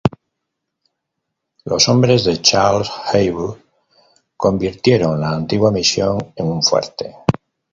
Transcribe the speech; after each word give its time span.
Los 1.65 1.87
hombres 1.87 2.23
de 2.23 2.41
Charles 2.41 2.89
Heywood 3.13 3.57
convirtieron 4.35 5.21
la 5.21 5.29
antigua 5.29 5.69
misión 5.69 6.33
en 6.37 6.47
un 6.47 6.63
fuerte. 6.63 7.17